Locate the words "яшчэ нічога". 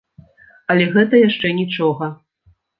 1.29-2.13